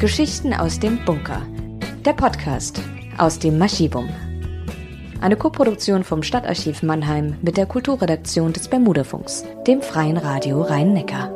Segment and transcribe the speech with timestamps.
[0.00, 1.42] Geschichten aus dem Bunker.
[2.04, 2.80] Der Podcast
[3.16, 4.08] aus dem Maschivum.
[5.20, 11.32] Eine Koproduktion vom Stadtarchiv Mannheim mit der Kulturredaktion des Bermudafunks, dem Freien Radio Rhein-Neckar.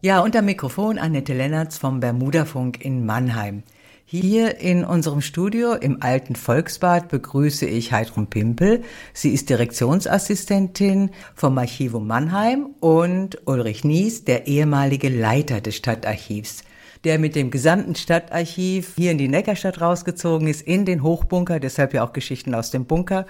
[0.00, 3.64] Ja, unter Mikrofon Annette Lennertz vom Bermudafunk in Mannheim.
[4.04, 8.82] Hier in unserem Studio im alten Volksbad begrüße ich Heidrun Pimpel.
[9.14, 16.64] Sie ist Direktionsassistentin vom Archivum Mannheim und Ulrich Nies, der ehemalige Leiter des Stadtarchivs
[17.04, 21.94] der mit dem gesamten Stadtarchiv hier in die Neckarstadt rausgezogen ist, in den Hochbunker, deshalb
[21.94, 23.26] ja auch Geschichten aus dem Bunker.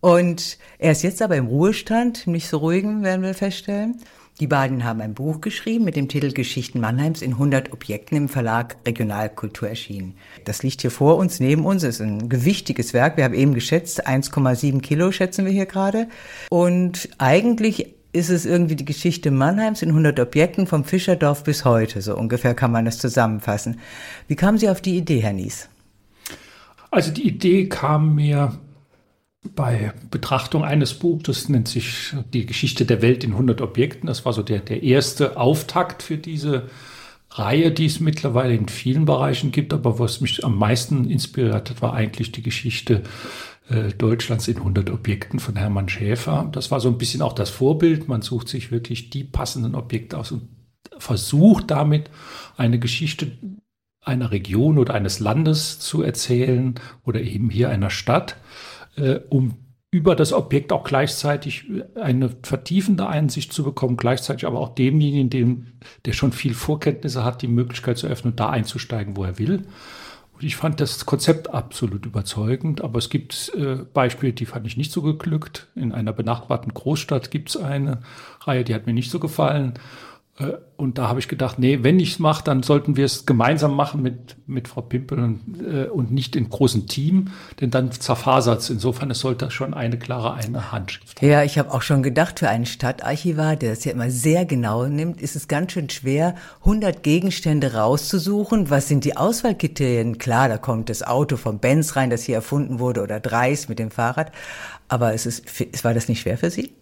[0.00, 4.00] Und er ist jetzt aber im Ruhestand, nicht so ruhigen, werden wir feststellen.
[4.40, 8.28] Die beiden haben ein Buch geschrieben mit dem Titel Geschichten Mannheims in 100 Objekten im
[8.28, 10.14] Verlag Regionalkultur erschienen.
[10.44, 13.16] Das liegt hier vor uns, neben uns, ist ein gewichtiges Werk.
[13.16, 16.06] Wir haben eben geschätzt, 1,7 Kilo schätzen wir hier gerade.
[16.50, 22.00] Und eigentlich ist es irgendwie die Geschichte Mannheims in 100 Objekten vom Fischerdorf bis heute.
[22.00, 23.80] So ungefähr kann man das zusammenfassen.
[24.28, 25.68] Wie kamen Sie auf die Idee, Herr Nies?
[26.92, 28.56] Also die Idee kam mir
[29.42, 34.06] bei Betrachtung eines Buchs, das nennt sich Die Geschichte der Welt in 100 Objekten.
[34.06, 36.68] Das war so der, der erste Auftakt für diese
[37.30, 39.72] Reihe, die es mittlerweile in vielen Bereichen gibt.
[39.72, 43.02] Aber was mich am meisten inspiriert hat, war eigentlich die Geschichte
[43.68, 46.48] äh, Deutschlands in 100 Objekten von Hermann Schäfer.
[46.52, 48.08] Das war so ein bisschen auch das Vorbild.
[48.08, 50.48] Man sucht sich wirklich die passenden Objekte aus und
[50.98, 52.10] versucht damit
[52.56, 53.38] eine Geschichte
[54.00, 58.36] einer Region oder eines Landes zu erzählen oder eben hier einer Stadt
[58.98, 59.54] äh, um
[59.90, 65.66] über das Objekt auch gleichzeitig eine vertiefende Einsicht zu bekommen, gleichzeitig aber auch demjenigen, dem,
[66.04, 69.64] der schon viel Vorkenntnisse hat, die Möglichkeit zu öffnen, da einzusteigen, wo er will.
[70.34, 74.76] Und ich fand das Konzept absolut überzeugend, aber es gibt äh, Beispiele, die fand ich
[74.76, 75.68] nicht so geglückt.
[75.74, 78.02] In einer benachbarten Großstadt gibt es eine
[78.42, 79.74] Reihe, die hat mir nicht so gefallen.
[80.38, 83.26] Äh, und da habe ich gedacht, nee, wenn ich es mache, dann sollten wir es
[83.26, 87.90] gemeinsam machen mit, mit Frau Pimpel und, äh, und nicht in großem Team, denn dann
[87.90, 88.70] zerfasert es.
[88.70, 91.28] Insofern, es sollte schon eine klare eine Handschrift haben.
[91.28, 94.86] Ja, ich habe auch schon gedacht, für einen Stadtarchivar, der das ja immer sehr genau
[94.86, 98.70] nimmt, ist es ganz schön schwer, 100 Gegenstände rauszusuchen.
[98.70, 100.18] Was sind die Auswahlkriterien?
[100.18, 103.80] Klar, da kommt das Auto vom Benz rein, das hier erfunden wurde, oder Dreis mit
[103.80, 104.30] dem Fahrrad.
[104.86, 105.44] Aber es ist,
[105.84, 106.72] war das nicht schwer für Sie?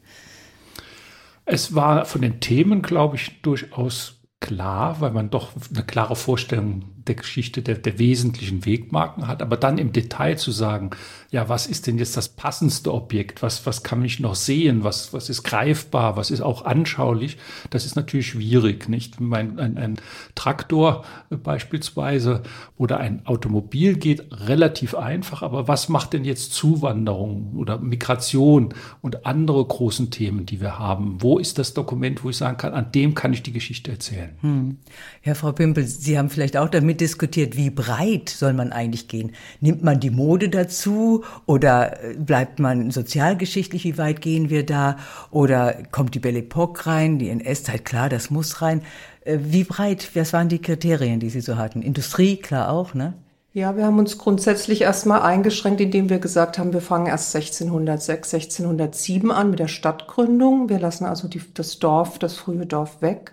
[1.46, 6.95] Es war von den Themen, glaube ich, durchaus klar, weil man doch eine klare Vorstellung
[7.08, 9.42] der Geschichte der, der wesentlichen Wegmarken hat.
[9.42, 10.90] Aber dann im Detail zu sagen,
[11.30, 13.42] ja, was ist denn jetzt das passendste Objekt?
[13.42, 14.84] Was, was kann ich noch sehen?
[14.84, 16.16] Was, was ist greifbar?
[16.16, 17.36] Was ist auch anschaulich?
[17.70, 19.20] Das ist natürlich schwierig, nicht?
[19.20, 19.96] Mein, ein, ein
[20.34, 22.42] Traktor beispielsweise
[22.76, 25.42] oder ein Automobil geht relativ einfach.
[25.42, 31.16] Aber was macht denn jetzt Zuwanderung oder Migration und andere großen Themen, die wir haben?
[31.20, 34.30] Wo ist das Dokument, wo ich sagen kann, an dem kann ich die Geschichte erzählen?
[34.40, 34.78] Hm.
[35.24, 39.32] Ja, Frau Pimpel, Sie haben vielleicht auch damit diskutiert, wie breit soll man eigentlich gehen?
[39.60, 44.96] Nimmt man die Mode dazu oder äh, bleibt man sozialgeschichtlich, wie weit gehen wir da?
[45.30, 48.82] Oder kommt die Belle Epoque rein, die NS-Zeit, klar, das muss rein.
[49.24, 51.82] Äh, wie breit, was waren die Kriterien, die Sie so hatten?
[51.82, 53.14] Industrie, klar auch, ne?
[53.52, 58.34] Ja, wir haben uns grundsätzlich erstmal eingeschränkt, indem wir gesagt haben, wir fangen erst 1606,
[58.34, 60.68] 1607 an mit der Stadtgründung.
[60.68, 63.32] Wir lassen also die, das Dorf, das frühe Dorf weg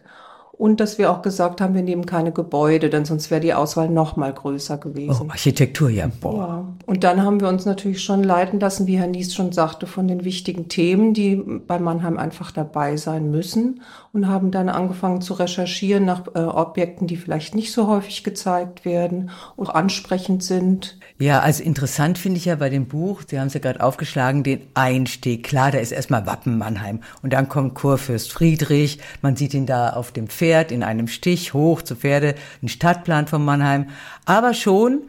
[0.63, 3.89] und dass wir auch gesagt haben, wir nehmen keine Gebäude, denn sonst wäre die Auswahl
[3.89, 5.25] noch mal größer gewesen.
[5.27, 6.09] Oh, Architektur, ja.
[6.21, 6.37] Boah.
[6.37, 6.65] Ja.
[6.85, 10.07] Und dann haben wir uns natürlich schon leiten lassen, wie Herr Nies schon sagte, von
[10.07, 13.81] den wichtigen Themen, die bei Mannheim einfach dabei sein müssen
[14.13, 18.85] und haben dann angefangen zu recherchieren nach äh, Objekten, die vielleicht nicht so häufig gezeigt
[18.85, 20.99] werden und ansprechend sind.
[21.17, 24.43] Ja, also interessant finde ich ja bei dem Buch, Sie haben es ja gerade aufgeschlagen,
[24.43, 25.43] den Einstieg.
[25.43, 29.89] Klar, da ist erstmal Wappen Mannheim und dann kommt Kurfürst Friedrich, man sieht ihn da
[29.89, 33.87] auf dem Pferd in einem Stich hoch zu Pferde, ein Stadtplan von Mannheim,
[34.25, 35.01] aber schon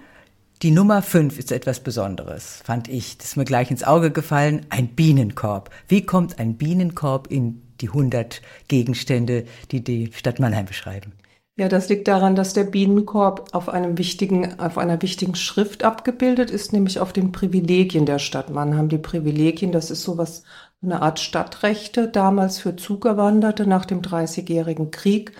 [0.63, 3.19] die Nummer fünf ist etwas Besonderes, fand ich.
[3.19, 4.65] Das ist mir gleich ins Auge gefallen.
[4.71, 5.69] Ein Bienenkorb.
[5.89, 11.13] Wie kommt ein Bienenkorb in die 100 Gegenstände, die die Stadt Mannheim beschreiben.
[11.57, 16.51] Ja, das liegt daran, dass der Bienenkorb auf einem wichtigen, auf einer wichtigen Schrift abgebildet
[16.51, 18.89] ist, nämlich auf den Privilegien der Stadt Mannheim.
[18.89, 20.43] Die Privilegien, das ist sowas,
[20.83, 25.33] eine Art Stadtrechte, damals für Zugewanderte nach dem Dreißigjährigen Krieg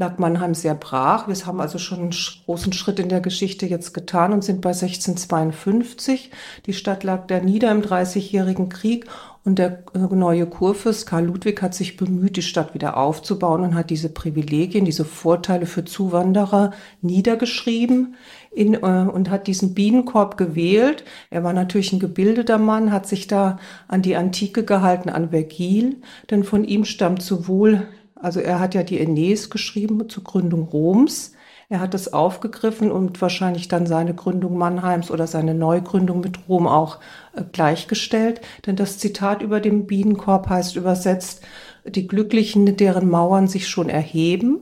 [0.00, 1.28] lag Mannheim sehr brach.
[1.28, 2.14] Wir haben also schon einen
[2.46, 6.30] großen Schritt in der Geschichte jetzt getan und sind bei 1652.
[6.64, 9.04] Die Stadt lag da nieder im Dreißigjährigen Krieg
[9.44, 13.74] und der äh, neue Kurfürst Karl Ludwig hat sich bemüht, die Stadt wieder aufzubauen und
[13.74, 18.16] hat diese Privilegien, diese Vorteile für Zuwanderer niedergeschrieben
[18.52, 21.04] in, äh, und hat diesen Bienenkorb gewählt.
[21.28, 25.96] Er war natürlich ein gebildeter Mann, hat sich da an die Antike gehalten, an Vergil,
[26.30, 27.86] denn von ihm stammt sowohl
[28.20, 31.32] Also er hat ja die Aeneis geschrieben zur Gründung Roms.
[31.68, 36.66] Er hat es aufgegriffen und wahrscheinlich dann seine Gründung Mannheims oder seine Neugründung mit Rom
[36.66, 36.98] auch
[37.34, 38.40] äh, gleichgestellt.
[38.66, 41.42] Denn das Zitat über dem Bienenkorb heißt übersetzt,
[41.86, 44.58] die Glücklichen, deren Mauern sich schon erheben.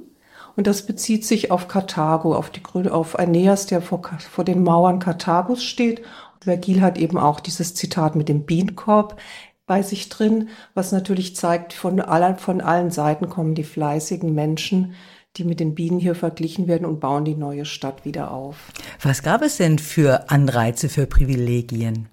[0.55, 4.99] Und das bezieht sich auf Karthago, auf, die, auf Aeneas, der vor, vor den Mauern
[4.99, 6.03] Karthagos steht.
[6.41, 9.21] Vergil hat eben auch dieses Zitat mit dem Bienenkorb
[9.69, 14.95] bei sich drin, was natürlich zeigt, von, aller, von allen Seiten kommen die fleißigen Menschen,
[15.37, 18.57] die mit den Bienen hier verglichen werden und bauen die neue Stadt wieder auf.
[19.03, 22.09] Was gab es denn für Anreize, für Privilegien?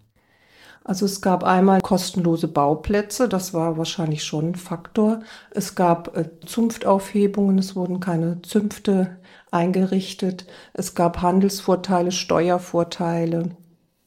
[0.84, 5.22] Also es gab einmal kostenlose Bauplätze, das war wahrscheinlich schon ein Faktor.
[5.50, 9.18] Es gab äh, Zunftaufhebungen, es wurden keine Zünfte
[9.50, 10.46] eingerichtet.
[10.74, 13.50] Es gab Handelsvorteile, Steuervorteile.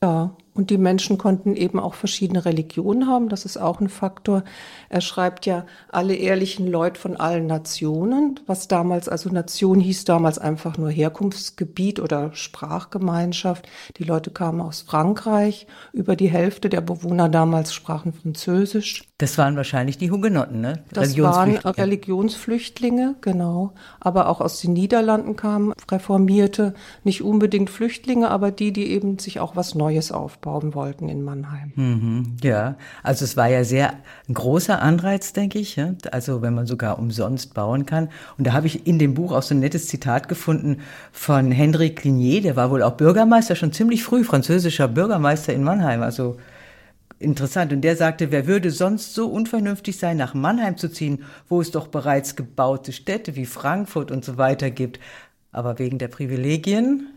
[0.01, 3.29] Ja, und die Menschen konnten eben auch verschiedene Religionen haben.
[3.29, 4.43] Das ist auch ein Faktor.
[4.89, 10.41] Er schreibt ja alle ehrlichen Leute von allen Nationen, was damals, also Nation hieß damals
[10.41, 13.69] einfach nur Herkunftsgebiet oder Sprachgemeinschaft.
[13.99, 15.69] Die Leute kamen aus Frankreich.
[15.93, 19.05] Über die Hälfte der Bewohner damals sprachen Französisch.
[19.19, 20.83] Das waren wahrscheinlich die Hugenotten, ne?
[20.93, 23.75] Das waren Religionsflüchtlinge, genau.
[24.01, 26.75] Aber auch aus den Niederlanden kamen Reformierte,
[27.05, 31.23] nicht unbedingt Flüchtlinge, aber die, die eben sich auch was Neues aufbauen bauen wollten in
[31.23, 31.73] Mannheim.
[31.77, 33.93] Mhm, ja, also es war ja sehr
[34.29, 35.77] ein großer Anreiz, denke ich.
[35.77, 35.95] Ja?
[36.11, 38.09] Also wenn man sogar umsonst bauen kann.
[38.39, 40.79] Und da habe ich in dem Buch auch so ein nettes Zitat gefunden
[41.13, 46.01] von Henri Clinier, der war wohl auch Bürgermeister, schon ziemlich früh französischer Bürgermeister in Mannheim.
[46.01, 46.39] Also
[47.19, 47.71] interessant.
[47.75, 51.73] Und der sagte, wer würde sonst so unvernünftig sein, nach Mannheim zu ziehen, wo es
[51.73, 54.99] doch bereits gebaute Städte wie Frankfurt und so weiter gibt.
[55.53, 57.09] Aber wegen der Privilegien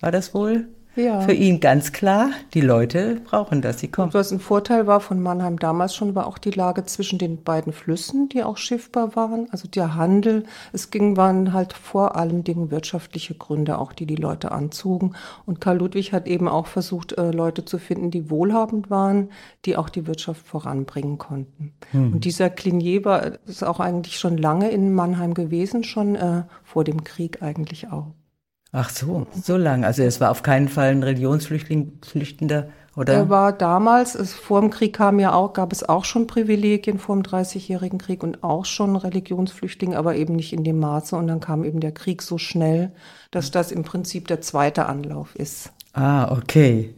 [0.00, 1.20] war das wohl ja.
[1.20, 4.08] Für ihn ganz klar, die Leute brauchen das, sie kommen.
[4.08, 7.42] Und was ein Vorteil war von Mannheim damals schon, war auch die Lage zwischen den
[7.42, 9.48] beiden Flüssen, die auch schiffbar waren.
[9.50, 14.16] Also der Handel, es ging, waren halt vor allen Dingen wirtschaftliche Gründe auch, die die
[14.16, 15.14] Leute anzogen.
[15.46, 19.30] Und Karl Ludwig hat eben auch versucht, äh, Leute zu finden, die wohlhabend waren,
[19.64, 21.72] die auch die Wirtschaft voranbringen konnten.
[21.90, 22.12] Hm.
[22.14, 26.84] Und dieser Klinier war, ist auch eigentlich schon lange in Mannheim gewesen, schon äh, vor
[26.84, 28.12] dem Krieg eigentlich auch.
[28.76, 29.84] Ach so, so lang.
[29.84, 33.12] Also es war auf keinen Fall ein Religionsflüchtender, oder?
[33.12, 36.98] Er war damals, es, vor dem Krieg kam ja auch, gab es auch schon Privilegien
[36.98, 41.14] vor dem Dreißigjährigen Krieg und auch schon Religionsflüchtlinge, aber eben nicht in dem Maße.
[41.14, 42.90] Und dann kam eben der Krieg so schnell,
[43.30, 45.70] dass das im Prinzip der zweite Anlauf ist.
[45.92, 46.92] Ah, okay.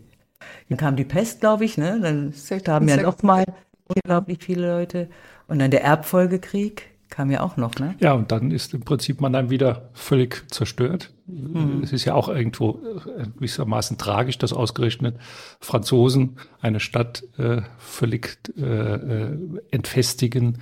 [0.71, 2.01] Dann kam die Pest, glaube ich, ne?
[2.01, 2.33] Dann
[2.69, 3.45] haben ja noch mal
[3.87, 5.11] unglaublich viele Leute.
[5.47, 7.97] Und dann der Erbfolgekrieg kam ja auch noch, ne?
[8.01, 11.13] Ja, und dann ist im Prinzip Mannheim wieder völlig zerstört.
[11.27, 11.83] Mhm.
[11.83, 12.81] Es ist ja auch irgendwo
[13.19, 15.17] äh, gewissermaßen tragisch, dass ausgerechnet
[15.61, 19.39] Franzosen eine Stadt äh, völlig äh, äh,
[19.71, 20.59] entfestigen,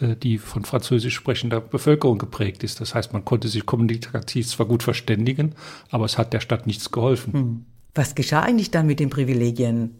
[0.00, 2.80] äh, die von französisch sprechender Bevölkerung geprägt ist.
[2.80, 5.54] Das heißt, man konnte sich kommunikativ zwar gut verständigen,
[5.90, 7.32] aber es hat der Stadt nichts geholfen.
[7.32, 7.64] Mhm.
[7.94, 9.94] Was geschah eigentlich dann mit den Privilegien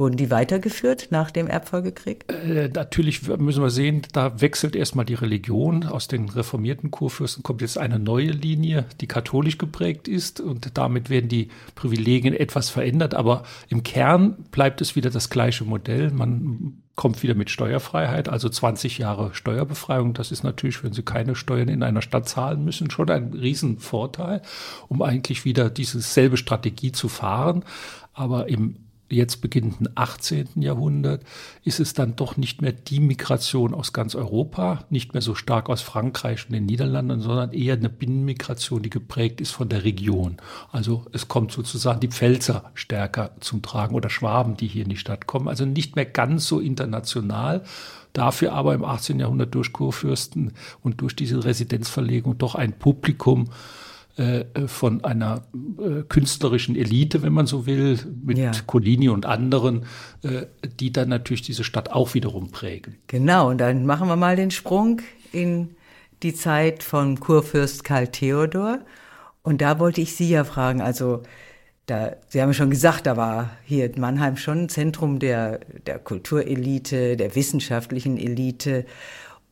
[0.00, 2.24] Wurden die weitergeführt nach dem Erbfolgekrieg?
[2.32, 5.84] Äh, natürlich müssen wir sehen, da wechselt erstmal die Religion.
[5.84, 10.40] Aus den reformierten Kurfürsten kommt jetzt eine neue Linie, die katholisch geprägt ist.
[10.40, 13.12] Und damit werden die Privilegien etwas verändert.
[13.12, 16.10] Aber im Kern bleibt es wieder das gleiche Modell.
[16.12, 20.14] Man kommt wieder mit Steuerfreiheit, also 20 Jahre Steuerbefreiung.
[20.14, 24.40] Das ist natürlich, wenn Sie keine Steuern in einer Stadt zahlen müssen, schon ein Riesenvorteil,
[24.88, 27.66] um eigentlich wieder diese selbe Strategie zu fahren.
[28.14, 28.76] Aber im
[29.10, 30.48] jetzt beginnenden 18.
[30.56, 31.22] Jahrhundert
[31.64, 35.68] ist es dann doch nicht mehr die Migration aus ganz Europa, nicht mehr so stark
[35.68, 40.36] aus Frankreich und den Niederlanden, sondern eher eine Binnenmigration, die geprägt ist von der Region.
[40.70, 44.96] Also es kommt sozusagen die Pfälzer stärker zum Tragen oder Schwaben, die hier in die
[44.96, 45.48] Stadt kommen.
[45.48, 47.64] Also nicht mehr ganz so international,
[48.12, 49.20] dafür aber im 18.
[49.20, 50.52] Jahrhundert durch Kurfürsten
[50.82, 53.50] und durch diese Residenzverlegung doch ein Publikum,
[54.66, 55.42] von einer
[55.78, 58.52] äh, künstlerischen Elite, wenn man so will, mit ja.
[58.66, 59.86] Collini und anderen,
[60.22, 60.46] äh,
[60.78, 62.96] die dann natürlich diese Stadt auch wiederum prägen.
[63.06, 65.00] Genau, und dann machen wir mal den Sprung
[65.32, 65.70] in
[66.22, 68.80] die Zeit von Kurfürst Karl Theodor.
[69.42, 71.22] Und da wollte ich Sie ja fragen, also
[71.86, 75.98] da, Sie haben ja schon gesagt, da war hier Mannheim schon ein Zentrum der, der
[75.98, 78.84] Kulturelite, der wissenschaftlichen Elite.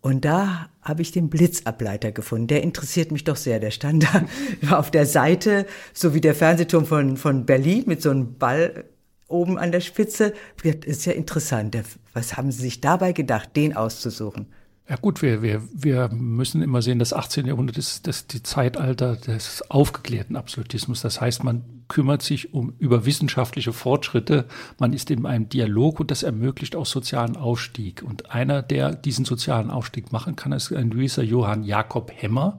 [0.00, 2.47] Und da habe ich den Blitzableiter gefunden.
[2.47, 3.59] Der interessiert mich doch sehr.
[3.59, 4.26] Der stand da
[4.78, 8.85] auf der Seite, so wie der Fernsehturm von, von Berlin mit so einem Ball
[9.26, 10.33] oben an der Spitze.
[10.62, 11.76] Das ist ja interessant.
[12.14, 14.47] Was haben Sie sich dabei gedacht, den auszusuchen?
[14.88, 17.45] Ja gut, wir, wir, wir müssen immer sehen, das 18.
[17.45, 21.02] Jahrhundert ist das die Zeitalter des aufgeklärten Absolutismus.
[21.02, 24.47] Das heißt, man kümmert sich um über wissenschaftliche Fortschritte.
[24.78, 28.02] Man ist in einem Dialog und das ermöglicht auch sozialen Aufstieg.
[28.02, 32.59] Und einer, der diesen sozialen Aufstieg machen kann, ist ein gewisser Johann Jakob Hemmer.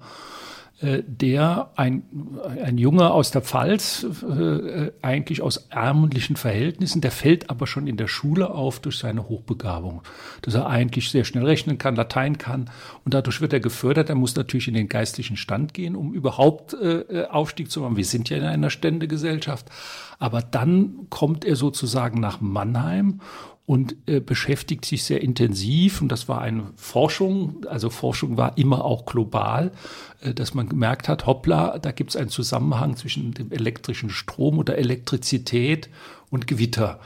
[0.82, 2.04] Äh, der ein,
[2.64, 7.98] ein Junge aus der Pfalz, äh, eigentlich aus ärmlichen Verhältnissen, der fällt aber schon in
[7.98, 10.04] der Schule auf durch seine Hochbegabung,
[10.42, 12.70] dass er eigentlich sehr schnell rechnen kann, Latein kann
[13.04, 14.08] und dadurch wird er gefördert.
[14.08, 17.98] Er muss natürlich in den geistlichen Stand gehen, um überhaupt äh, Aufstieg zu machen.
[17.98, 19.66] Wir sind ja in einer Ständegesellschaft.
[20.18, 23.22] Aber dann kommt er sozusagen nach Mannheim
[23.70, 26.02] und äh, beschäftigt sich sehr intensiv.
[26.02, 29.72] Und das war eine Forschung, also Forschung war immer auch global,
[30.22, 34.58] äh, dass man gemerkt hat, hoppla, da gibt es einen Zusammenhang zwischen dem elektrischen Strom
[34.58, 35.88] oder Elektrizität
[36.32, 37.00] und Gewitter.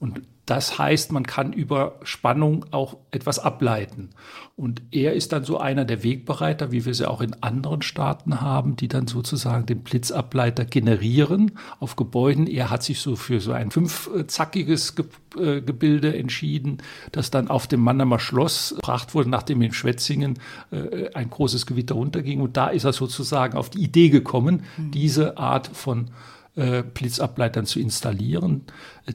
[0.00, 4.10] Und das heißt, man kann über Spannung auch etwas ableiten.
[4.56, 8.40] Und er ist dann so einer der Wegbereiter, wie wir sie auch in anderen Staaten
[8.40, 12.48] haben, die dann sozusagen den Blitzableiter generieren auf Gebäuden.
[12.48, 14.96] Er hat sich so für so ein fünfzackiges
[15.38, 16.78] äh, Gebilde entschieden,
[17.12, 20.40] das dann auf dem Mannheimer Schloss gebracht wurde, nachdem in Schwetzingen
[20.72, 22.40] äh, ein großes Gewitter runterging.
[22.40, 24.90] Und da ist er sozusagen auf die Idee gekommen, mhm.
[24.90, 26.10] diese Art von
[26.60, 28.62] äh, Blitzableitern zu installieren,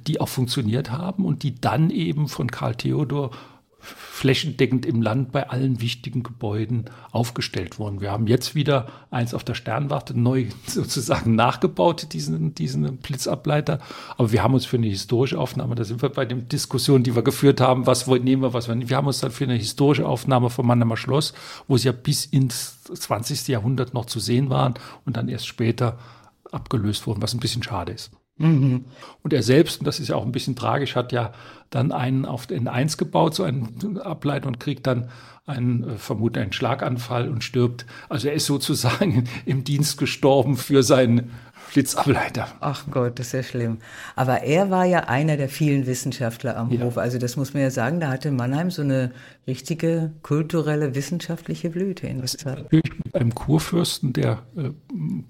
[0.07, 3.31] die auch funktioniert haben und die dann eben von Karl Theodor
[3.85, 8.01] flächendeckend im Land bei allen wichtigen Gebäuden aufgestellt wurden.
[8.01, 13.79] Wir haben jetzt wieder eins auf der Sternwarte neu sozusagen nachgebaut, diesen, diesen Blitzableiter.
[14.17, 17.15] Aber wir haben uns für eine historische Aufnahme, da sind wir bei den Diskussionen, die
[17.15, 18.89] wir geführt haben, was nehmen wir, was wir nicht.
[18.89, 21.33] Wir haben uns dann für eine historische Aufnahme vom Mannheimer Schloss,
[21.67, 23.47] wo sie ja bis ins 20.
[23.49, 24.73] Jahrhundert noch zu sehen waren
[25.05, 25.99] und dann erst später
[26.51, 28.11] abgelöst wurden, was ein bisschen schade ist.
[28.37, 28.85] Mhm.
[29.23, 31.31] Und er selbst, und das ist ja auch ein bisschen tragisch, hat ja
[31.69, 35.09] dann einen auf den 1 gebaut, so einen Ableiter und kriegt dann
[35.45, 37.85] einen, äh, vermutlich einen Schlaganfall und stirbt.
[38.09, 41.31] Also er ist sozusagen im Dienst gestorben für seinen
[41.73, 42.47] Blitzableiter.
[42.59, 43.77] Ach Gott, das ist ja schlimm.
[44.15, 46.81] Aber er war ja einer der vielen Wissenschaftler am ja.
[46.81, 46.97] Hof.
[46.97, 49.11] Also das muss man ja sagen, da hatte Mannheim so eine
[49.47, 52.63] richtige kulturelle, wissenschaftliche Blüte in der Zeit.
[52.63, 54.69] Natürlich mit einem Kurfürsten, der äh,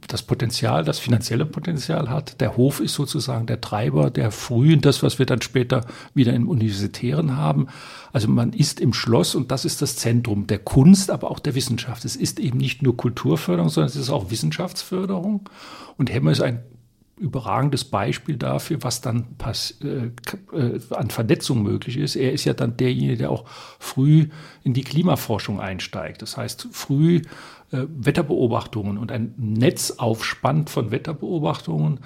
[0.07, 2.39] das Potenzial, das finanzielle Potenzial hat.
[2.39, 6.47] Der Hof ist sozusagen der Treiber der frühen, das, was wir dann später wieder im
[6.47, 7.67] Universitären haben.
[8.13, 11.55] Also man ist im Schloss und das ist das Zentrum der Kunst, aber auch der
[11.55, 12.05] Wissenschaft.
[12.05, 15.49] Es ist eben nicht nur Kulturförderung, sondern es ist auch Wissenschaftsförderung.
[15.97, 16.63] Und Hemmer ist ein
[17.17, 19.27] überragendes Beispiel dafür, was dann
[19.83, 20.07] äh,
[20.57, 22.15] äh, an Vernetzung möglich ist.
[22.15, 23.45] Er ist ja dann derjenige, der auch
[23.79, 24.27] früh
[24.63, 26.21] in die Klimaforschung einsteigt.
[26.21, 27.21] Das heißt, früh
[27.71, 31.99] äh, Wetterbeobachtungen und ein Netz aufspannt von Wetterbeobachtungen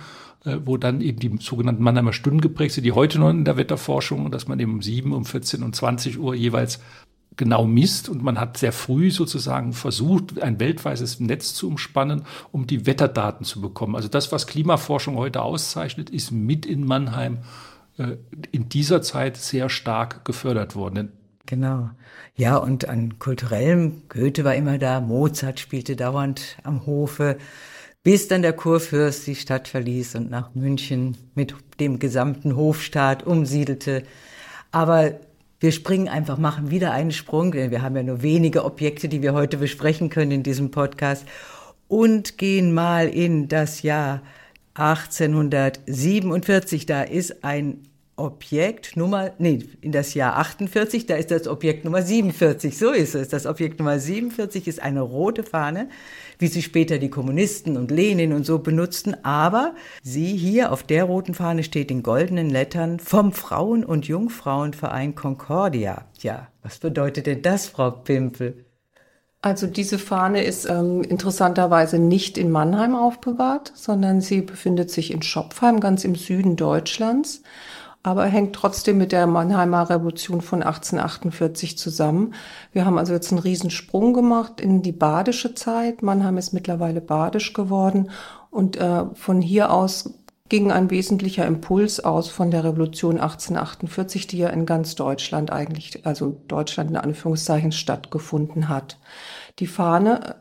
[0.45, 3.57] äh, wo dann eben die sogenannten Mannheimer Stunden geprägt sind, die heute noch in der
[3.57, 6.79] Wetterforschung, dass man eben um 7, um 14 und 20 Uhr jeweils
[7.39, 12.67] genau misst und man hat sehr früh sozusagen versucht, ein weltweites Netz zu umspannen, um
[12.67, 13.95] die Wetterdaten zu bekommen.
[13.95, 17.39] Also das, was Klimaforschung heute auszeichnet, ist mit in Mannheim
[17.97, 18.17] äh,
[18.51, 21.13] in dieser Zeit sehr stark gefördert worden.
[21.45, 21.89] Genau.
[22.35, 27.37] Ja, und an kulturellem, Goethe war immer da, Mozart spielte dauernd am Hofe
[28.03, 34.03] bis dann der Kurfürst die Stadt verließ und nach München mit dem gesamten Hofstaat umsiedelte.
[34.71, 35.19] Aber
[35.59, 39.21] wir springen einfach, machen wieder einen Sprung, denn wir haben ja nur wenige Objekte, die
[39.21, 41.25] wir heute besprechen können in diesem Podcast
[41.87, 44.21] und gehen mal in das Jahr
[44.75, 46.85] 1847.
[46.85, 47.83] Da ist ein
[48.15, 52.77] Objekt Nummer, nee, in das Jahr 48, da ist das Objekt Nummer 47.
[52.77, 53.29] So ist es.
[53.29, 55.89] Das Objekt Nummer 47 ist eine rote Fahne,
[56.39, 59.23] wie sie später die Kommunisten und Lenin und so benutzten.
[59.23, 65.13] Aber sie hier auf der roten Fahne steht in goldenen Lettern vom Frauen- und Jungfrauenverein
[65.13, 66.05] Concordia.
[66.19, 68.65] Ja, was bedeutet denn das, Frau Pimpel?
[69.41, 75.21] Also diese Fahne ist ähm, interessanterweise nicht in Mannheim aufbewahrt, sondern sie befindet sich in
[75.21, 77.43] Schopfheim, ganz im Süden Deutschlands
[78.01, 82.33] aber hängt trotzdem mit der Mannheimer Revolution von 1848 zusammen.
[82.71, 86.01] Wir haben also jetzt einen Riesensprung gemacht in die badische Zeit.
[86.01, 88.09] Mannheim ist mittlerweile badisch geworden
[88.51, 90.13] und äh, von hier aus
[90.47, 96.05] ging ein wesentlicher Impuls aus von der Revolution 1848, die ja in ganz Deutschland eigentlich,
[96.07, 98.97] also Deutschland in Anführungszeichen stattgefunden hat.
[99.59, 100.37] Die Fahne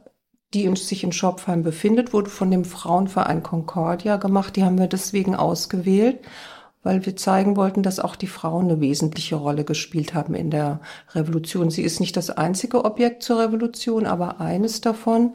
[0.54, 4.56] die sich in Schopfheim befindet, wurde von dem Frauenverein Concordia gemacht.
[4.56, 6.20] Die haben wir deswegen ausgewählt,
[6.82, 10.80] weil wir zeigen wollten, dass auch die Frauen eine wesentliche Rolle gespielt haben in der
[11.14, 11.70] Revolution.
[11.70, 15.34] Sie ist nicht das einzige Objekt zur Revolution, aber eines davon.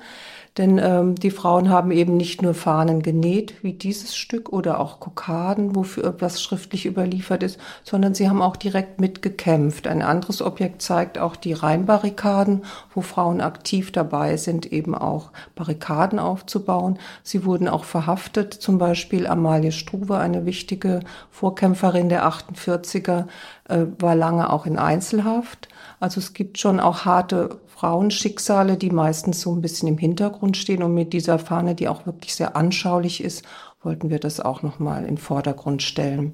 [0.57, 5.00] Denn ähm, die Frauen haben eben nicht nur Fahnen genäht, wie dieses Stück, oder auch
[5.00, 9.88] Kokaden, wofür etwas schriftlich überliefert ist, sondern sie haben auch direkt mitgekämpft.
[9.88, 16.19] Ein anderes Objekt zeigt auch die Rheinbarrikaden, wo Frauen aktiv dabei sind, eben auch Barrikaden
[16.19, 17.00] aufzubauen.
[17.24, 21.00] Sie wurden auch verhaftet, zum Beispiel Amalie Struve, eine wichtige
[21.31, 23.25] Vorkämpferin der 48er,
[23.69, 25.67] äh, war lange auch in Einzelhaft.
[26.00, 30.83] Also es gibt schon auch harte Frauenschicksale, die meistens so ein bisschen im Hintergrund stehen.
[30.83, 33.43] Und mit dieser Fahne, die auch wirklich sehr anschaulich ist,
[33.81, 36.31] wollten wir das auch nochmal in Vordergrund stellen.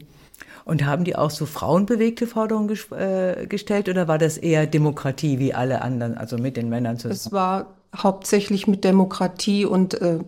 [0.63, 5.39] Und haben die auch so frauenbewegte Forderungen ges äh, gestellt oder war das eher Demokratie
[5.39, 7.15] wie alle anderen, also mit den Männern zusammen?
[7.15, 10.19] Es war hauptsächlich mit Demokratie und äh,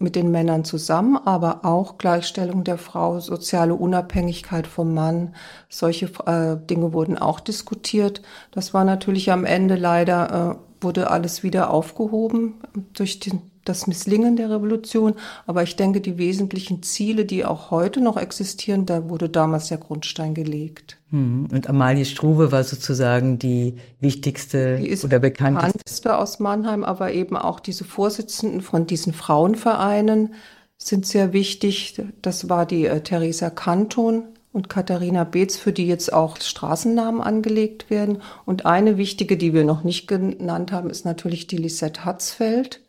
[0.00, 5.34] mit den Männern zusammen, aber auch Gleichstellung der Frau, soziale Unabhängigkeit vom Mann.
[5.68, 8.22] Solche äh, Dinge wurden auch diskutiert.
[8.50, 12.54] Das war natürlich am Ende leider, äh, wurde alles wieder aufgehoben
[12.92, 15.14] durch den das Misslingen der Revolution.
[15.46, 19.78] Aber ich denke, die wesentlichen Ziele, die auch heute noch existieren, da wurde damals der
[19.78, 20.98] Grundstein gelegt.
[21.10, 21.48] Hm.
[21.52, 25.72] Und Amalie Struve war sozusagen die wichtigste die oder bekannteste.
[25.72, 30.34] bekannteste aus Mannheim, aber eben auch diese Vorsitzenden von diesen Frauenvereinen
[30.76, 32.00] sind sehr wichtig.
[32.22, 37.90] Das war die äh, Theresa Kanton, und Katharina Beetz, für die jetzt auch Straßennamen angelegt
[37.90, 38.22] werden.
[38.44, 42.80] Und eine wichtige, die wir noch nicht genannt haben, ist natürlich die Lisette Hatzfeld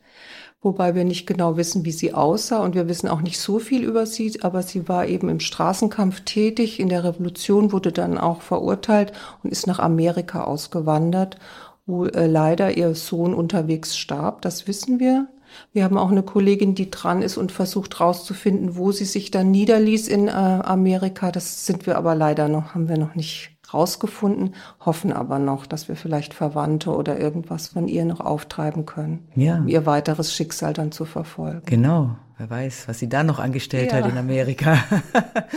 [0.62, 3.84] wobei wir nicht genau wissen, wie sie aussah und wir wissen auch nicht so viel
[3.84, 8.42] über sie, aber sie war eben im Straßenkampf tätig, in der Revolution wurde dann auch
[8.42, 9.14] verurteilt
[9.44, 11.38] und ist nach Amerika ausgewandert,
[11.86, 15.28] wo äh, leider ihr Sohn unterwegs starb, das wissen wir.
[15.74, 19.50] Wir haben auch eine Kollegin, die dran ist und versucht herauszufinden, wo sie sich dann
[19.52, 21.32] niederließ in äh, Amerika.
[21.32, 25.88] Das sind wir aber leider noch, haben wir noch nicht rausgefunden, hoffen aber noch, dass
[25.88, 29.58] wir vielleicht Verwandte oder irgendwas von ihr noch auftreiben können, ja.
[29.58, 31.64] um ihr weiteres Schicksal dann zu verfolgen.
[31.66, 33.98] Genau, wer weiß, was sie da noch angestellt ja.
[33.98, 34.78] hat in Amerika.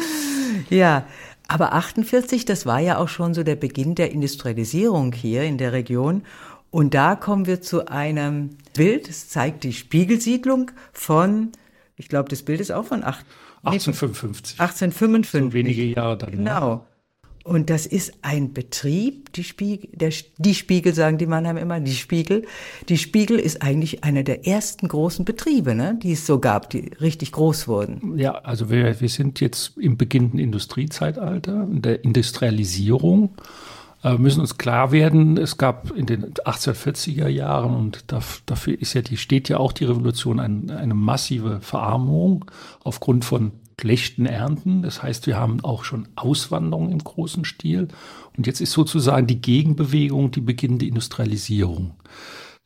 [0.70, 1.04] ja,
[1.48, 5.72] aber 48, das war ja auch schon so der Beginn der Industrialisierung hier in der
[5.72, 6.22] Region.
[6.70, 11.52] Und da kommen wir zu einem Bild, es zeigt die Spiegelsiedlung von,
[11.96, 13.26] ich glaube, das Bild ist auch von 8,
[13.64, 14.58] 1855.
[14.58, 15.30] 1855.
[15.30, 16.30] So wenige Jahre dann.
[16.30, 16.86] Genau.
[17.44, 21.94] Und das ist ein Betrieb, die Spiegel, der, die Spiegel sagen die Mannheim immer, die
[21.94, 22.46] Spiegel.
[22.88, 26.90] Die Spiegel ist eigentlich einer der ersten großen Betriebe, ne, die es so gab, die
[27.00, 28.18] richtig groß wurden.
[28.18, 33.30] Ja, also wir, wir sind jetzt im beginnenden Industriezeitalter, in der Industrialisierung.
[34.02, 38.04] Wir müssen uns klar werden, es gab in den 1840er Jahren und
[38.46, 42.44] dafür ist ja die, steht ja auch die Revolution eine, eine massive Verarmung
[42.82, 43.52] aufgrund von
[43.82, 44.82] schlechten Ernten.
[44.82, 47.88] Das heißt, wir haben auch schon Auswanderung im großen Stil.
[48.36, 51.94] Und jetzt ist sozusagen die Gegenbewegung die beginnende Industrialisierung.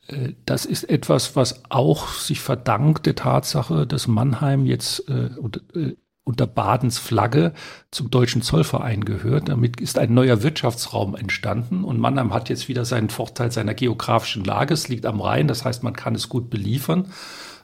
[0.07, 5.31] Äh, das ist etwas, was auch sich verdankt der Tatsache, dass Mannheim jetzt äh,
[5.73, 7.53] äh, unter Badens Flagge
[7.89, 9.49] zum Deutschen Zollverein gehört.
[9.49, 14.43] Damit ist ein neuer Wirtschaftsraum entstanden und Mannheim hat jetzt wieder seinen Vorteil seiner geografischen
[14.43, 14.75] Lage.
[14.75, 17.07] Es liegt am Rhein, das heißt, man kann es gut beliefern.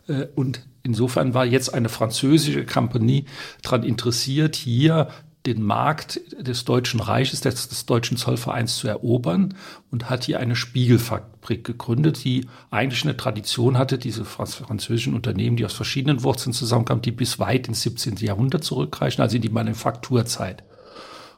[0.08, 3.26] Äh, und insofern war jetzt eine französische Kompanie
[3.62, 5.10] daran interessiert, hier
[5.46, 9.56] den Markt des Deutschen Reiches, des, des, Deutschen Zollvereins zu erobern
[9.92, 15.66] und hat hier eine Spiegelfabrik gegründet, die eigentlich eine Tradition hatte, diese französischen Unternehmen, die
[15.66, 18.18] aus verschiedenen Wurzeln zusammenkamen, die bis weit ins 17.
[18.18, 20.64] Jahrhundert zurückreichen, also in die Manufakturzeit.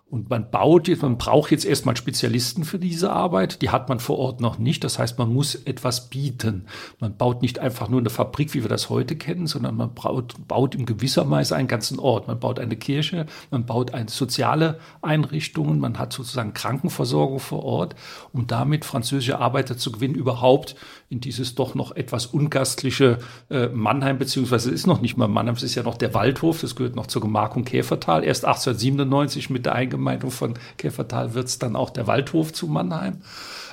[0.07, 3.63] Und man baut jetzt, man braucht jetzt erstmal Spezialisten für diese Arbeit.
[3.63, 4.83] Die hat man vor Ort noch nicht.
[4.83, 6.67] Das heißt, man muss etwas bieten.
[6.99, 10.35] Man baut nicht einfach nur eine Fabrik, wie wir das heute kennen, sondern man baut,
[10.47, 12.27] baut in gewisser Weise einen ganzen Ort.
[12.27, 17.95] Man baut eine Kirche, man baut eine soziale Einrichtungen, man hat sozusagen Krankenversorgung vor Ort,
[18.31, 20.75] um damit französische Arbeiter zu gewinnen, überhaupt
[21.09, 25.55] in dieses doch noch etwas ungastliche äh, Mannheim, beziehungsweise es ist noch nicht mal Mannheim,
[25.55, 28.23] es ist ja noch der Waldhof, das gehört noch zur Gemarkung Käfertal.
[28.23, 33.17] Erst 1897 mit der Eingemeindung von Käfertal wird es dann auch der Waldhof zu Mannheim.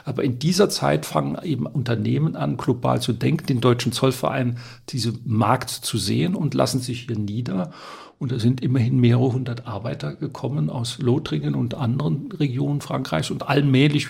[0.05, 4.59] Aber in dieser Zeit fangen eben Unternehmen an, global zu denken, den deutschen Zollverein
[4.89, 7.71] diesen Markt zu sehen und lassen sich hier nieder.
[8.19, 13.49] Und da sind immerhin mehrere hundert Arbeiter gekommen aus Lothringen und anderen Regionen Frankreichs und
[13.49, 14.09] allmählich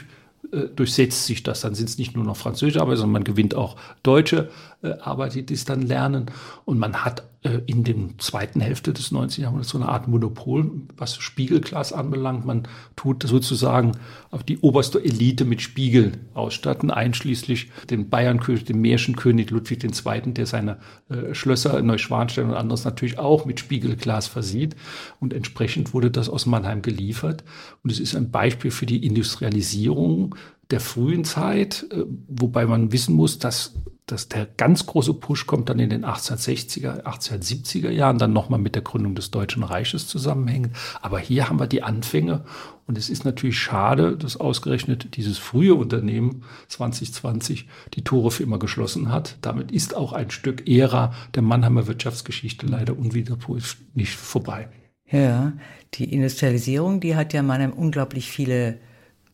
[0.52, 1.60] äh, durchsetzt sich das.
[1.60, 4.50] Dann sind es nicht nur noch französische Arbeiter, sondern man gewinnt auch deutsche
[4.82, 6.26] äh, Arbeiter, die es dann lernen.
[6.64, 9.42] Und man hat äh, in der zweiten Hälfte des 19.
[9.42, 12.44] Jahrhunderts so eine Art Monopol, was Spiegelglas anbelangt.
[12.44, 13.92] Man tut sozusagen
[14.30, 20.46] auf die oberste Elite mit Spiegel ausstatten, einschließlich den Bayernkönig, dem Märchenkönig Ludwig II., der
[20.46, 24.76] seine äh, Schlösser in Neuschwanstein und anderes natürlich auch mit Spiegelglas versieht.
[25.18, 27.44] Und entsprechend wurde das aus Mannheim geliefert.
[27.82, 30.36] Und es ist ein Beispiel für die Industrialisierung
[30.70, 33.74] der frühen Zeit, äh, wobei man wissen muss, dass
[34.12, 38.74] das, der ganz große Push kommt dann in den 1860er, 1870er Jahren, dann nochmal mit
[38.74, 40.74] der Gründung des Deutschen Reiches zusammenhängen.
[41.00, 42.44] Aber hier haben wir die Anfänge
[42.86, 48.58] und es ist natürlich schade, dass ausgerechnet dieses frühe Unternehmen 2020 die Tore für immer
[48.58, 49.38] geschlossen hat.
[49.40, 54.68] Damit ist auch ein Stück Ära der Mannheimer Wirtschaftsgeschichte leider unwiderruflich nicht vorbei.
[55.10, 55.52] Ja,
[55.94, 58.78] die Industrialisierung, die hat ja Mannheim unglaublich viele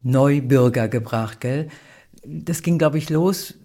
[0.03, 1.69] Neubürger gebracht, gell?
[2.25, 3.58] Das ging, glaube ich, los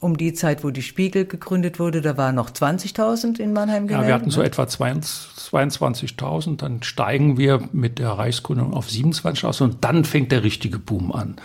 [0.00, 4.08] um die Zeit, wo die Spiegel gegründet wurde, da waren noch 20.000 in Mannheim gemeldet.
[4.08, 9.84] Ja, wir hatten so etwa 22.000, dann steigen wir mit der Reichsgründung auf 27.000 und
[9.84, 11.36] dann fängt der richtige Boom an.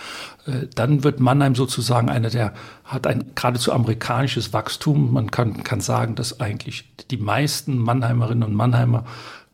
[0.47, 2.53] Äh, dann wird Mannheim sozusagen einer der,
[2.85, 5.11] hat ein geradezu amerikanisches Wachstum.
[5.11, 9.03] Man kann, kann sagen, dass eigentlich die meisten Mannheimerinnen und Mannheimer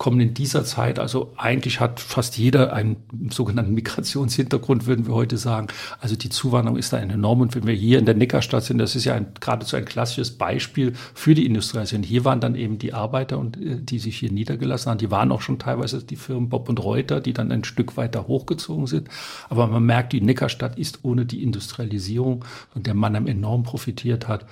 [0.01, 2.95] kommen in dieser Zeit, also eigentlich hat fast jeder einen
[3.29, 5.67] sogenannten Migrationshintergrund, würden wir heute sagen.
[5.99, 7.41] Also die Zuwanderung ist da enorm.
[7.41, 10.31] Und wenn wir hier in der Neckarstadt sind, das ist ja ein, geradezu ein klassisches
[10.31, 12.03] Beispiel für die Industrialisierung.
[12.03, 14.97] Hier waren dann eben die Arbeiter, und äh, die sich hier niedergelassen haben.
[14.97, 18.27] Die waren auch schon teilweise die Firmen Bob und Reuter, die dann ein Stück weiter
[18.27, 19.07] hochgezogen sind.
[19.49, 24.47] Aber man merkt, die Neckarstadt ist ohne die Industrialisierung, von der Mannheim enorm profitiert hat,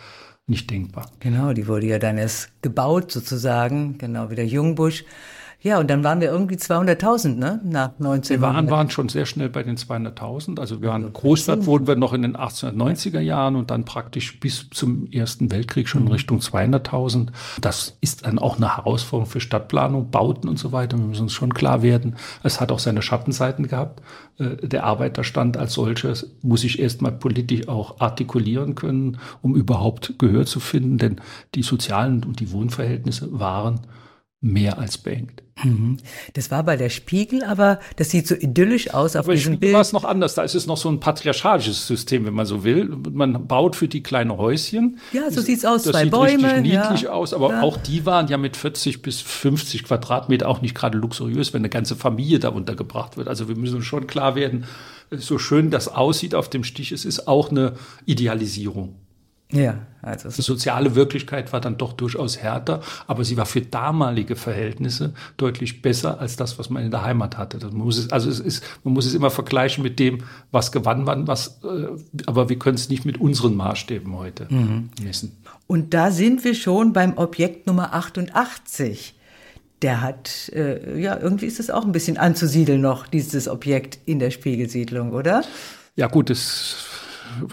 [0.46, 1.10] nicht denkbar.
[1.20, 5.06] Genau, die wurde ja dann erst gebaut sozusagen, genau wie der Jungbusch.
[5.62, 7.60] Ja, und dann waren wir irgendwie 200.000, ne?
[7.66, 8.38] Nach 19.
[8.38, 10.58] Wir waren, waren schon sehr schnell bei den 200.000.
[10.58, 14.70] Also wir waren Großstadt wurden wir noch in den 1890er Jahren und dann praktisch bis
[14.70, 16.14] zum Ersten Weltkrieg schon in mhm.
[16.14, 17.28] Richtung 200.000.
[17.60, 20.98] Das ist dann auch eine Herausforderung für Stadtplanung, Bauten und so weiter.
[20.98, 22.16] Wir müssen uns schon klar werden.
[22.42, 24.02] Es hat auch seine Schattenseiten gehabt.
[24.38, 30.46] Äh, der Arbeiterstand als solches muss sich erstmal politisch auch artikulieren können, um überhaupt Gehör
[30.46, 31.20] zu finden, denn
[31.54, 33.82] die sozialen und die Wohnverhältnisse waren
[34.42, 35.44] mehr als beengt.
[35.64, 35.98] Mhm.
[36.34, 39.60] Das war bei der Spiegel, aber das sieht so idyllisch aus auf aber diesem Spiegel
[39.60, 39.74] Bild.
[39.74, 40.36] war es noch anders.
[40.36, 42.96] Da ist es noch so ein patriarchalisches System, wenn man so will.
[43.12, 45.00] Man baut für die kleine Häuschen.
[45.12, 45.84] Ja, so sieht's aus.
[45.84, 46.56] Das Zwei sieht Bäume.
[46.56, 47.12] richtig niedlich ja.
[47.12, 47.34] aus.
[47.34, 47.62] Aber ja.
[47.62, 51.70] auch die waren ja mit 40 bis 50 Quadratmeter auch nicht gerade luxuriös, wenn eine
[51.70, 53.28] ganze Familie da untergebracht wird.
[53.28, 54.66] Also wir müssen schon klar werden,
[55.12, 57.74] so schön das aussieht auf dem Stich, es ist auch eine
[58.06, 58.96] Idealisierung.
[59.52, 64.36] Ja, also die soziale Wirklichkeit war dann doch durchaus härter, aber sie war für damalige
[64.36, 67.58] Verhältnisse deutlich besser als das, was man in der Heimat hatte.
[67.66, 70.20] man muss es, also es ist, man muss es immer vergleichen mit dem,
[70.52, 71.88] was gewann man, was, äh,
[72.28, 74.92] aber wir können es nicht mit unseren Maßstäben heute mhm.
[75.02, 75.36] messen.
[75.66, 79.16] Und da sind wir schon beim Objekt Nummer 88.
[79.82, 84.20] Der hat, äh, ja, irgendwie ist es auch ein bisschen anzusiedeln noch, dieses Objekt in
[84.20, 85.44] der Spiegelsiedlung, oder?
[85.96, 86.89] Ja, gut, es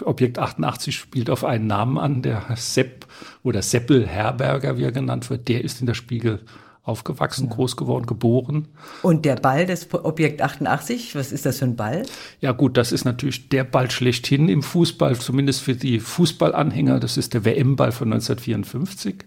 [0.03, 3.05] Objekt 88 spielt auf einen Namen an, der Sepp
[3.43, 6.41] oder Seppel Herberger, wie er genannt wird, der ist in der Spiegel
[6.87, 7.55] aufgewachsen, ja.
[7.55, 8.67] groß geworden, geboren.
[9.01, 12.03] Und der Ball des Objekt 88, was ist das für ein Ball?
[12.39, 16.99] Ja gut, das ist natürlich der Ball schlechthin im Fußball, zumindest für die Fußballanhänger.
[16.99, 19.25] Das ist der WM-Ball von 1954.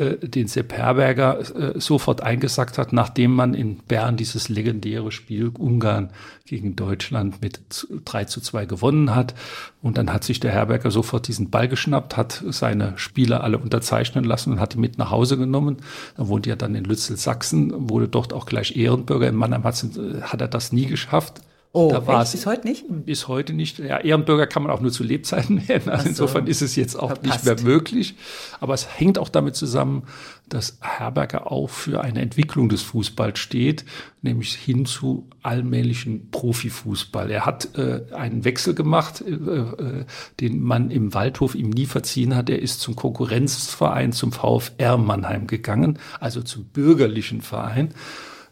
[0.00, 5.48] Äh, den Sepp Herberger äh, sofort eingesackt hat, nachdem man in Bern dieses legendäre Spiel
[5.48, 6.10] Ungarn
[6.46, 9.34] gegen Deutschland mit 3 zu 2 gewonnen hat.
[9.82, 14.24] Und dann hat sich der Herberger sofort diesen Ball geschnappt, hat seine Spieler alle unterzeichnen
[14.24, 15.76] lassen und hat die mit nach Hause genommen.
[16.16, 19.28] Er wohnt ja dann in Lützel, Sachsen, wurde dort auch gleich Ehrenbürger.
[19.28, 19.84] In Mannheim hat,
[20.22, 21.42] hat er das nie geschafft.
[21.72, 22.84] Oh, da war es bis heute nicht?
[22.88, 23.78] Bis heute nicht.
[23.78, 25.88] Ja, Ehrenbürger kann man auch nur zu Lebzeiten werden.
[25.88, 26.08] Also so.
[26.08, 27.44] insofern ist es jetzt auch Verpasst.
[27.44, 28.16] nicht mehr möglich.
[28.58, 30.02] Aber es hängt auch damit zusammen,
[30.48, 33.84] dass Herberger auch für eine Entwicklung des Fußballs steht,
[34.20, 37.30] nämlich hin zu allmählichen Profifußball.
[37.30, 40.04] Er hat äh, einen Wechsel gemacht, äh, äh,
[40.40, 42.50] den man im Waldhof ihm nie verziehen hat.
[42.50, 47.94] Er ist zum Konkurrenzverein, zum VfR Mannheim gegangen, also zum bürgerlichen Verein.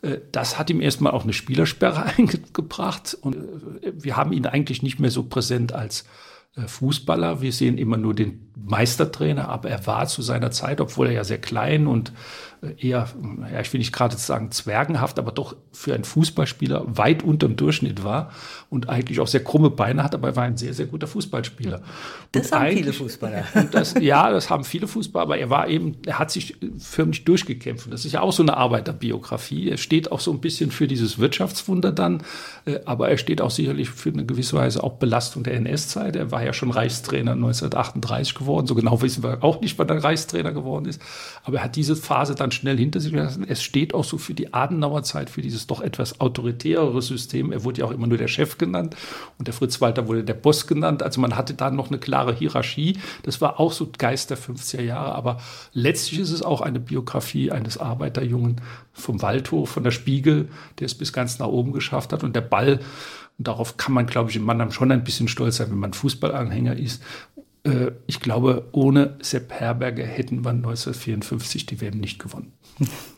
[0.03, 3.37] Äh, das hat ihm erstmal auch eine Spielersperre eingebracht und
[3.83, 6.05] äh, wir haben ihn eigentlich nicht mehr so präsent als
[6.57, 7.41] äh, Fußballer.
[7.41, 11.25] Wir sehen immer nur den Meistertrainer, aber er war zu seiner Zeit, obwohl er ja
[11.25, 12.13] sehr klein und
[12.77, 13.09] eher,
[13.53, 18.05] ja, ich will nicht gerade sagen zwergenhaft, aber doch für einen Fußballspieler weit unterm Durchschnitt
[18.05, 18.33] war
[18.71, 21.83] und eigentlich auch sehr krumme Beine hat, aber er war ein sehr, sehr guter Fußballspieler.
[22.33, 23.45] Das und haben viele Fußballer.
[23.71, 27.87] Das, ja, das haben viele Fußballer, aber er war eben, er hat sich förmlich durchgekämpft.
[27.87, 29.69] Und das ist ja auch so eine Arbeiterbiografie.
[29.69, 32.23] Er steht auch so ein bisschen für dieses Wirtschaftswunder dann,
[32.65, 36.17] äh, aber er steht auch sicherlich für eine gewisse Weise auch Belastung der NS-Zeit.
[36.17, 38.67] Er war ja schon Reichstrainer 1938 geworden.
[38.67, 41.01] So genau wissen wir auch nicht, wann er Reichstrainer geworden ist.
[41.45, 43.45] Aber er hat diese Phase dann schnell hinter sich gelassen.
[43.49, 47.53] Es steht auch so für die Adenauer Zeit, für dieses doch etwas autoritärere System.
[47.53, 48.97] Er wurde ja auch immer nur der Chef genannt
[49.39, 51.03] und der Fritz Walter wurde der Boss genannt.
[51.03, 52.99] Also man hatte da noch eine klare Hierarchie.
[53.23, 55.15] Das war auch so Geist der 50er Jahre.
[55.15, 55.39] Aber
[55.73, 58.61] letztlich ist es auch eine Biografie eines Arbeiterjungen
[58.93, 62.25] vom Waldhof, von der Spiegel, der es bis ganz nach oben geschafft hat.
[62.25, 62.81] Und der Ball,
[63.39, 65.93] und darauf kann man, glaube ich, in Mannheim schon ein bisschen stolz sein, wenn man
[65.93, 67.03] Fußballanhänger ist,
[67.69, 72.53] äh, ich glaube, ohne Sepp Herberger hätten wir 1954 die WM nicht gewonnen.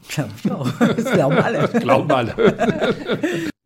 [0.08, 0.70] Glaube ich auch.
[0.78, 1.68] Das glauben alle.
[1.80, 2.34] glauben alle.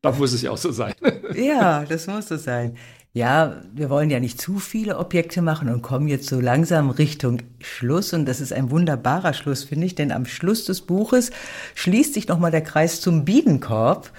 [0.02, 0.94] da muss es ja auch so sein.
[1.34, 2.76] ja, das muss so sein.
[3.16, 7.38] Ja, wir wollen ja nicht zu viele Objekte machen und kommen jetzt so langsam Richtung
[7.60, 8.12] Schluss.
[8.12, 11.30] Und das ist ein wunderbarer Schluss, finde ich, denn am Schluss des Buches
[11.76, 14.10] schließt sich nochmal der Kreis zum Bienenkorb,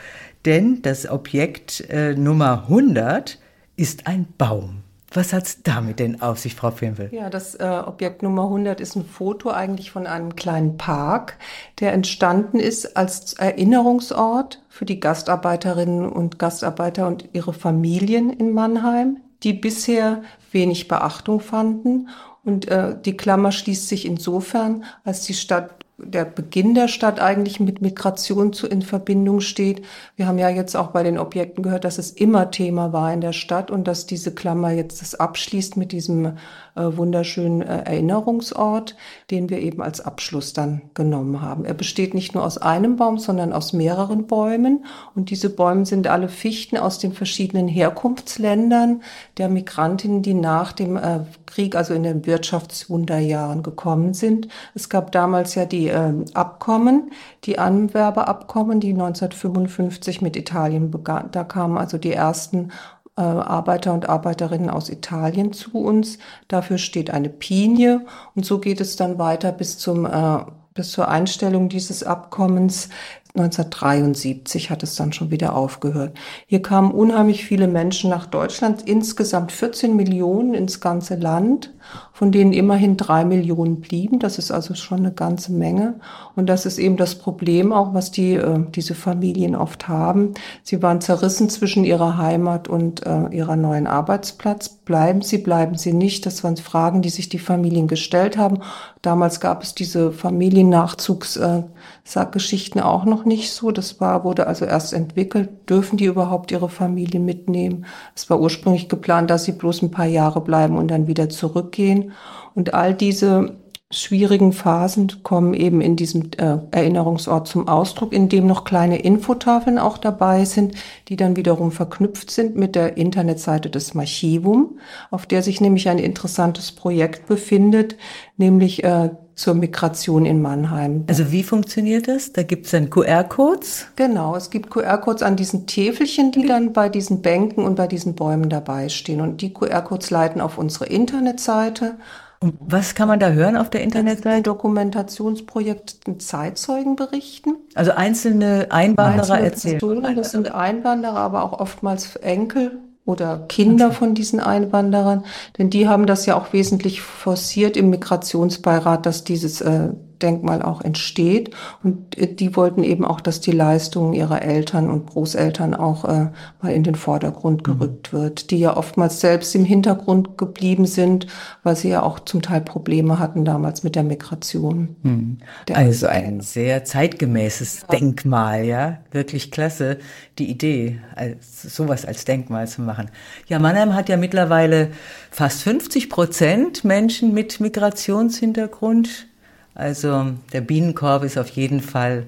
[0.46, 3.38] denn das Objekt äh, Nummer 100
[3.76, 4.85] ist ein Baum.
[5.16, 7.10] Was hat es damit denn auf sich, Frau Pimpel?
[7.14, 11.38] Ja, das äh, Objekt Nummer 100 ist ein Foto eigentlich von einem kleinen Park,
[11.80, 19.18] der entstanden ist als Erinnerungsort für die Gastarbeiterinnen und Gastarbeiter und ihre Familien in Mannheim,
[19.44, 22.10] die bisher wenig Beachtung fanden.
[22.44, 27.60] Und äh, die Klammer schließt sich insofern, als die Stadt der Beginn der Stadt eigentlich
[27.60, 29.86] mit Migration zu, in Verbindung steht.
[30.18, 33.22] Wir haben ja jetzt auch bei den Objekten gehört, dass es immer Thema war in
[33.22, 36.32] der Stadt und dass diese Klammer jetzt das abschließt mit diesem äh,
[36.76, 38.98] wunderschönen äh, Erinnerungsort,
[39.32, 41.66] den wir eben als Abschluss dann genommen haben.
[41.66, 46.08] Er besteht nicht nur aus einem Baum, sondern aus mehreren Bäumen und diese Bäume sind
[46.08, 49.02] alle Fichten aus den verschiedenen Herkunftsländern
[49.38, 54.48] der Migrantinnen, die nach dem äh, Krieg, also in den Wirtschaftswunderjahren gekommen sind.
[54.74, 57.12] Es gab damals ja die die äh, Abkommen,
[57.44, 61.30] die Anwerbeabkommen, die 1955 mit Italien begann.
[61.32, 62.72] Da kamen also die ersten
[63.18, 66.18] äh, Arbeiter und Arbeiterinnen aus Italien zu uns.
[66.48, 70.40] Dafür steht eine Pinie und so geht es dann weiter bis zum äh,
[70.74, 72.90] bis zur Einstellung dieses Abkommens
[73.36, 76.18] 1973 hat es dann schon wieder aufgehört.
[76.48, 81.74] Hier kamen unheimlich viele Menschen nach Deutschland, insgesamt 14 Millionen ins ganze Land,
[82.14, 84.20] von denen immerhin drei Millionen blieben.
[84.20, 85.96] Das ist also schon eine ganze Menge.
[86.36, 90.34] Und das ist eben das Problem auch, was die, äh, diese Familien oft haben.
[90.64, 94.70] Sie waren zerrissen zwischen ihrer Heimat und äh, ihrer neuen Arbeitsplatz.
[94.70, 96.26] Bleiben sie, bleiben sie nicht?
[96.26, 98.60] Das waren Fragen, die sich die Familien gestellt haben.
[99.02, 103.72] Damals gab es diese Familiennachzugsgeschichten äh, auch noch nicht so.
[103.72, 105.70] Das war, wurde also erst entwickelt.
[105.70, 107.86] Dürfen die überhaupt ihre Familie mitnehmen?
[108.16, 111.30] Es war ursprünglich geplant, dass sie bloß ein paar Jahre bleiben und dann wieder
[111.76, 112.14] zurückgehen.
[112.54, 113.58] Und all diese
[113.92, 119.78] schwierigen Phasen kommen eben in diesem äh, Erinnerungsort zum Ausdruck, in dem noch kleine Infotafeln
[119.78, 120.74] auch dabei sind,
[121.08, 124.80] die dann wiederum verknüpft sind mit der Internetseite des Archivum,
[125.12, 127.96] auf der sich nämlich ein interessantes Projekt befindet,
[128.38, 131.04] nämlich äh, zur Migration in Mannheim.
[131.08, 132.32] Also wie funktioniert das?
[132.32, 133.88] Da gibt es dann QR-Codes?
[133.98, 138.16] Genau, es gibt QR-Codes an diesen Täfelchen, die dann bei diesen Bänken und bei diesen
[138.16, 139.20] Bäumen dabei stehen.
[139.20, 141.96] Und die QR-Codes leiten auf unsere Internetseite.
[142.40, 144.30] Und was kann man da hören auf der Internetseite?
[144.30, 147.58] Ein Dokumentationsprojekt mit Zeitzeugenberichten.
[147.76, 149.80] Also einzelne Einwanderer einzelne erzählen.
[149.80, 155.24] Personen, das sind Einwanderer, aber auch oftmals Enkel oder Kinder von diesen Einwanderern,
[155.58, 159.90] denn die haben das ja auch wesentlich forciert im Migrationsbeirat, dass dieses äh,
[160.22, 161.52] Denkmal auch entsteht.
[161.84, 166.28] Und äh, die wollten eben auch, dass die Leistungen ihrer Eltern und Großeltern auch äh,
[166.62, 167.80] mal in den Vordergrund mhm.
[167.80, 168.18] gerückt mhm.
[168.18, 171.28] wird, die ja oftmals selbst im Hintergrund geblieben sind,
[171.64, 174.96] weil sie ja auch zum Teil Probleme hatten damals mit der Migration.
[175.04, 175.38] Mhm.
[175.74, 177.88] also ein sehr zeitgemäßes ja.
[177.98, 179.98] Denkmal, ja, wirklich klasse,
[180.38, 183.10] die Idee, als, sowas als Denkmal zu machen.
[183.48, 184.92] Ja, Mannheim hat ja mittlerweile
[185.32, 189.28] fast 50 Prozent Menschen mit Migrationshintergrund.
[189.76, 192.26] Also der Bienenkorb ist auf jeden Fall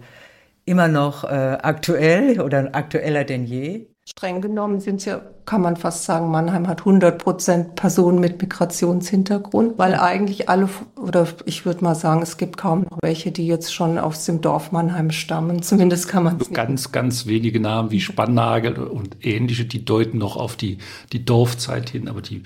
[0.65, 3.87] immer noch äh, aktuell oder aktueller denn je.
[4.09, 9.77] Streng genommen sind ja, kann man fast sagen, Mannheim hat 100 Prozent Personen mit Migrationshintergrund,
[9.77, 13.73] weil eigentlich alle, oder ich würde mal sagen, es gibt kaum noch welche, die jetzt
[13.73, 15.61] schon aus dem Dorf Mannheim stammen.
[15.61, 20.37] Zumindest kann man es Ganz, ganz wenige Namen wie Spannagel und ähnliche, die deuten noch
[20.37, 20.77] auf die,
[21.11, 22.43] die Dorfzeit hin, aber die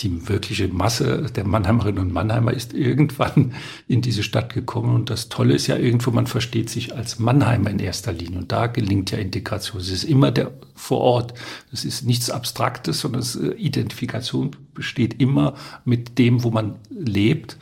[0.00, 3.54] die wirkliche Masse der Mannheimerinnen und Mannheimer ist irgendwann
[3.88, 4.94] in diese Stadt gekommen.
[4.94, 8.38] Und das Tolle ist ja irgendwo, man versteht sich als Mannheimer in erster Linie.
[8.38, 9.80] Und da gelingt ja Integration.
[9.80, 11.34] Es ist immer der vor Ort.
[11.72, 17.58] Es ist nichts Abstraktes, sondern äh, Identifikation besteht immer mit dem, wo man lebt.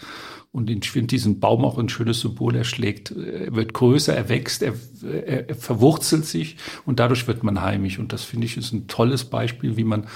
[0.53, 2.57] Und finde diesen Baum auch ein schönes Symbol.
[2.57, 7.45] Er schlägt, er wird größer, er wächst, er, er, er verwurzelt sich und dadurch wird
[7.45, 8.01] man heimisch.
[8.01, 10.09] Und das finde ich ist ein tolles Beispiel, wie man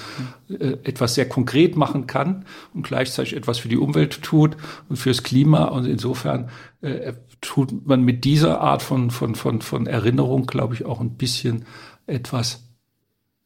[0.49, 2.43] äh, etwas sehr konkret machen kann
[2.73, 4.57] und gleichzeitig etwas für die Umwelt tut
[4.89, 5.65] und fürs Klima.
[5.65, 6.49] Und insofern
[6.81, 11.15] äh, tut man mit dieser Art von, von, von, von Erinnerung, glaube ich, auch ein
[11.15, 11.63] bisschen
[12.07, 12.64] etwas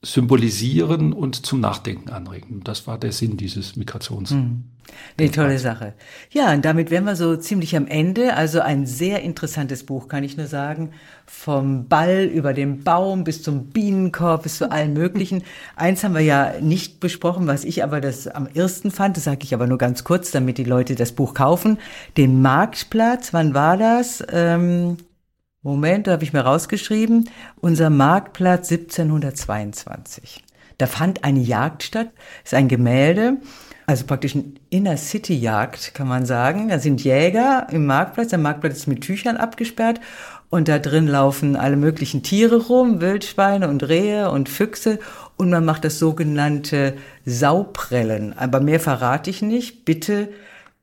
[0.01, 2.62] symbolisieren und zum Nachdenken anregen.
[2.63, 4.31] Das war der Sinn dieses Migrations.
[4.31, 4.63] Mhm.
[5.17, 5.93] Eine tolle Sache.
[6.31, 8.35] Ja, und damit wären wir so ziemlich am Ende.
[8.35, 10.91] Also ein sehr interessantes Buch, kann ich nur sagen.
[11.25, 15.43] Vom Ball über den Baum bis zum Bienenkorb bis zu allen möglichen.
[15.75, 19.17] Eins haben wir ja nicht besprochen, was ich aber das am ersten fand.
[19.17, 21.77] Das sage ich aber nur ganz kurz, damit die Leute das Buch kaufen.
[22.17, 24.23] Den Marktplatz, wann war das?
[24.31, 24.97] Ähm,
[25.62, 27.30] Moment, da habe ich mir rausgeschrieben.
[27.60, 30.41] Unser Marktplatz 1722.
[30.78, 32.12] Da fand eine Jagd statt.
[32.45, 33.38] Ist ein Gemälde.
[33.86, 36.69] Also praktisch ein Inner-City-Jagd, kann man sagen.
[36.69, 38.30] Da sind Jäger im Marktplatz.
[38.30, 40.00] Der Marktplatz ist mit Tüchern abgesperrt.
[40.50, 45.00] Und da drin laufen alle möglichen Tiere rum, Wildschweine und Rehe und Füchse.
[45.36, 46.95] Und man macht das sogenannte
[47.26, 48.32] Sauprellen.
[48.38, 49.84] Aber mehr verrate ich nicht.
[49.84, 50.30] Bitte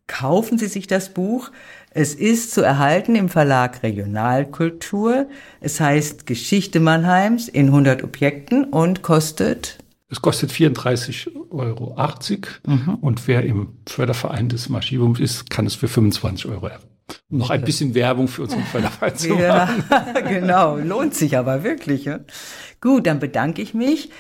[0.07, 1.51] kaufen Sie sich das Buch.
[1.99, 5.29] Es ist zu erhalten im Verlag Regionalkultur.
[5.63, 9.79] Es heißt Geschichte Mannheims in 100 Objekten und kostet
[10.11, 11.97] es kostet 34,80 Euro.
[12.67, 12.95] Mhm.
[13.01, 16.85] Und wer im Förderverein des Maschivums ist, kann es für 25 Euro erben.
[17.31, 19.71] Noch ein bisschen Werbung für unseren Förderverein zu ja,
[20.29, 20.77] genau.
[20.77, 22.05] Lohnt sich aber wirklich.
[22.05, 22.21] Ja?
[22.83, 24.11] Gut, dann bedanke ich mich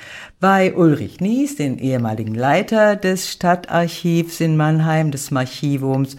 [0.40, 6.16] bei Ulrich Nies, den ehemaligen Leiter des Stadtarchivs in Mannheim, des Archivums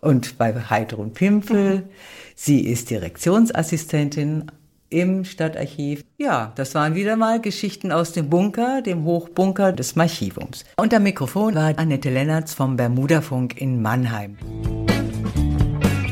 [0.00, 1.88] und bei Heidrun Pimpel.
[2.34, 4.50] Sie ist Direktionsassistentin
[4.90, 6.04] im Stadtarchiv.
[6.18, 10.64] Ja, das waren wieder mal Geschichten aus dem Bunker, dem Hochbunker des Archivums.
[10.76, 14.36] Und am Mikrofon war Annette Lennertz vom Bermudafunk in Mannheim.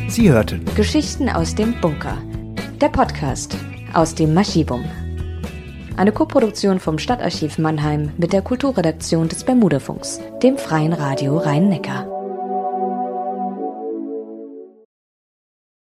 [0.08, 2.16] Sie hörten Geschichten aus dem Bunker.
[2.80, 3.56] Der Podcast
[3.92, 4.84] aus dem Maschivum.
[5.96, 12.17] Eine Koproduktion vom Stadtarchiv Mannheim mit der Kulturredaktion des Bermudafunks, dem freien Radio Rhein-Neckar.